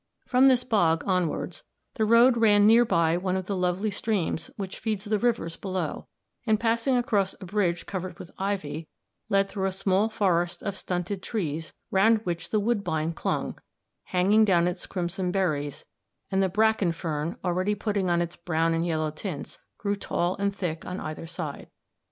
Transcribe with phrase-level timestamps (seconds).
[0.25, 1.63] From this bog onwards
[1.93, 6.07] the road ran near by one of the lovely streams which feed the rivers below,
[6.47, 8.87] and, passing across a bridge covered with ivy,
[9.29, 13.59] led through a small forest of stunted trees round which the woodbine clung,
[14.05, 15.85] hanging down its crimson berries,
[16.31, 20.55] and the bracken fern, already putting on its brown and yellow tints, grew tall and
[20.55, 21.67] thick on either side.